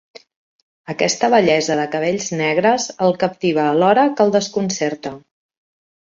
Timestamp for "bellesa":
1.33-1.75